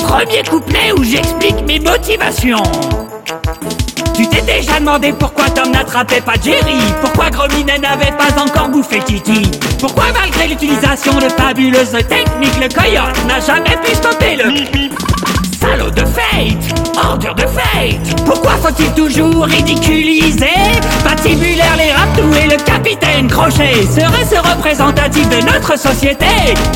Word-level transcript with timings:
Premier 0.00 0.42
couplet 0.48 0.92
où 0.98 1.02
j'explique 1.02 1.64
mes 1.66 1.80
motivations. 1.80 2.62
Tu 4.14 4.26
t'es 4.28 4.42
déjà 4.42 4.78
demandé 4.78 5.14
pourquoi 5.18 5.48
Tom 5.48 5.70
n'attrapait 5.70 6.20
pas 6.20 6.34
Jerry? 6.42 6.78
Pourquoi 7.00 7.30
Grominet 7.30 7.78
n'avait 7.78 8.12
pas 8.18 8.42
encore 8.42 8.68
bouffé 8.68 8.98
Titi 9.00 9.50
Pourquoi 9.78 10.04
malgré 10.12 10.48
l'utilisation 10.48 11.14
de 11.14 11.28
fabuleuses 11.30 11.92
techniques 11.92 12.60
Le 12.60 12.68
coyote 12.68 13.16
n'a 13.26 13.40
jamais 13.40 13.78
pu 13.82 13.94
stopper 13.94 14.36
le 14.36 14.52
Salaud 15.58 15.90
de 15.90 16.04
fate 16.04 16.96
Ordure 17.02 17.34
de 17.34 17.42
fate 17.46 18.24
Pourquoi 18.26 18.52
faut-il 18.62 18.92
toujours 18.92 19.44
ridiculiser? 19.44 20.46
Patibulaire 21.04 21.76
les 21.76 21.92
raptous 21.92 22.34
et 22.44 22.48
le 22.48 22.56
capitaine 22.62 23.28
Crochet 23.28 23.86
Serait-ce 23.86 24.36
représentatif 24.36 25.28
de 25.28 25.46
notre 25.46 25.78
société? 25.78 26.26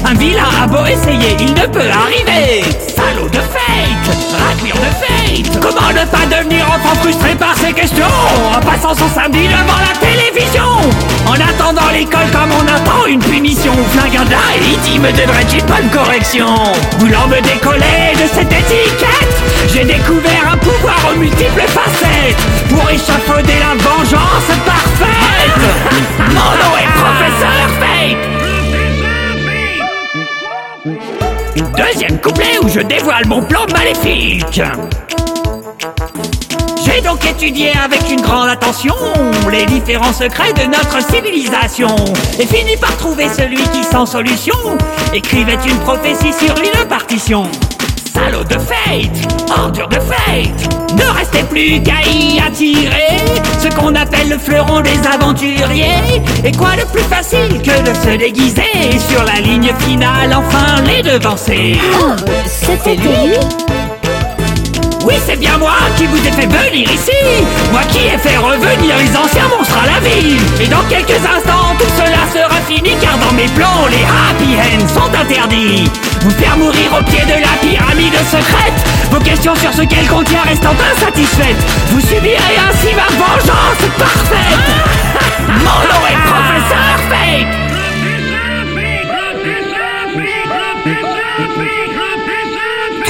Un 0.04 0.14
vilain 0.14 0.48
a 0.62 0.66
beau 0.66 0.84
essayer, 0.86 1.36
il 1.40 1.52
ne 1.52 1.66
peut 1.66 1.80
arriver 1.80 2.53
pas 6.06 6.26
devenir 6.26 6.66
enfant 6.66 6.94
frustré 7.00 7.34
par 7.34 7.54
ces 7.56 7.72
questions 7.72 8.04
En 8.54 8.60
passant 8.60 8.94
son 8.94 9.08
samedi 9.08 9.46
devant 9.48 9.78
la 9.78 9.94
télévision. 9.98 10.62
En 11.26 11.34
attendant 11.34 11.90
l'école 11.92 12.30
comme 12.32 12.52
on 12.52 12.66
attend 12.66 13.06
une 13.06 13.20
punition. 13.20 13.72
Flingue 13.92 14.16
un 14.16 14.24
et 14.24 14.98
me 14.98 15.12
devrait-il 15.12 15.62
pas 15.64 15.80
une 15.80 15.90
correction? 15.90 16.46
Voulant 16.98 17.26
me 17.28 17.40
décoller 17.40 18.14
de 18.14 18.26
cette 18.32 18.52
étiquette 18.52 19.42
J'ai 19.72 19.84
découvert 19.84 20.52
un 20.52 20.56
pouvoir 20.58 20.98
aux 21.12 21.18
multiples 21.18 21.66
facettes. 21.68 22.42
Pour 22.68 22.90
échafauder 22.90 23.58
la 23.60 23.74
vengeance 23.82 24.50
parfaite. 24.64 25.60
Mon 26.18 26.34
nom 26.34 26.76
est 26.78 26.92
Professeur 26.94 27.68
Fate 27.80 28.34
Deuxième 31.76 32.20
couplet 32.20 32.58
où 32.62 32.68
je 32.68 32.80
dévoile 32.80 33.26
mon 33.26 33.42
plan 33.42 33.66
maléfique 33.72 34.60
j'ai 36.94 37.00
donc 37.00 37.24
étudié 37.24 37.72
avec 37.82 38.10
une 38.10 38.20
grande 38.20 38.48
attention 38.48 38.94
les 39.50 39.66
différents 39.66 40.12
secrets 40.12 40.52
de 40.52 40.64
notre 40.64 41.00
civilisation 41.10 41.88
et 42.38 42.46
fini 42.46 42.76
par 42.76 42.96
trouver 42.96 43.28
celui 43.28 43.56
qui 43.56 43.82
sans 43.84 44.06
solution 44.06 44.54
écrivait 45.12 45.58
une 45.66 45.78
prophétie 45.78 46.32
sur 46.32 46.54
une 46.56 46.88
partition. 46.88 47.44
Salaud 48.12 48.44
de 48.44 48.58
fate, 48.58 49.50
ordure 49.50 49.88
de 49.88 49.98
fate, 49.98 50.94
ne 50.94 51.18
restait 51.18 51.42
plus 51.44 51.82
qu'à 51.82 52.00
y 52.08 52.38
attirer 52.38 53.18
ce 53.58 53.68
qu'on 53.74 53.94
appelle 53.94 54.28
le 54.28 54.38
fleuron 54.38 54.80
des 54.80 54.98
aventuriers. 55.06 56.22
Et 56.44 56.52
quoi 56.52 56.76
de 56.76 56.86
plus 56.92 57.02
facile 57.02 57.60
que 57.62 57.82
de 57.82 57.94
se 57.94 58.16
déguiser 58.16 58.62
sur 59.10 59.24
la 59.24 59.40
ligne 59.40 59.72
finale, 59.80 60.32
enfin 60.36 60.82
les 60.82 61.02
devancer. 61.02 61.76
Oh, 62.00 62.12
c'était 62.46 62.96
lui 62.96 63.36
oui, 65.04 65.14
c'est 65.26 65.36
bien 65.36 65.58
moi 65.58 65.74
qui 65.96 66.06
vous 66.06 66.16
ai 66.16 66.32
fait 66.32 66.46
venir 66.46 66.90
ici. 66.90 67.12
Moi 67.70 67.82
qui 67.88 67.98
ai 68.06 68.18
fait 68.18 68.36
revenir 68.38 68.96
les 68.96 69.16
anciens 69.16 69.48
monstres 69.56 69.78
à 69.78 69.86
la 69.86 70.00
ville. 70.00 70.40
Et 70.60 70.66
dans 70.66 70.82
quelques 70.88 71.20
instants, 71.20 71.76
tout 71.78 71.92
cela 71.96 72.24
sera 72.32 72.60
fini 72.66 72.96
Car 73.00 73.18
dans 73.18 73.32
mes 73.34 73.48
plans, 73.48 73.86
les 73.90 74.04
happy 74.04 74.56
ends 74.56 74.88
sont 74.88 75.12
interdits. 75.14 75.90
Vous 76.22 76.30
faire 76.30 76.56
mourir 76.56 76.90
au 76.98 77.02
pied 77.04 77.22
de 77.24 77.38
la 77.40 77.54
pyramide 77.60 78.16
secrète. 78.30 78.80
Vos 79.10 79.20
questions 79.20 79.54
sur 79.56 79.72
ce 79.72 79.82
qu'elle 79.82 80.06
contient 80.08 80.42
restant 80.42 80.74
insatisfaites 80.96 81.62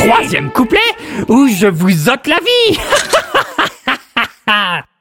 Troisième 0.06 0.50
couplet 0.50 0.78
où 1.28 1.48
je 1.48 1.66
vous 1.66 2.10
ôte 2.10 2.26
la 2.26 2.36
vie 2.36 2.78